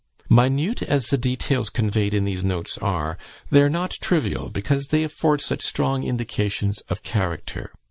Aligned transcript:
Minute 0.31 0.81
as 0.81 1.09
the 1.11 1.17
details 1.19 1.69
conveyed 1.69 2.11
in 2.15 2.25
these 2.25 2.43
notes 2.43 2.75
are, 2.79 3.19
they 3.51 3.61
are 3.61 3.69
not 3.69 3.91
trivial, 4.01 4.49
because 4.49 4.87
they 4.87 5.03
afford 5.03 5.41
such 5.41 5.61
strong 5.61 6.05
indications 6.05 6.81
of 6.89 7.03
character. 7.03 7.71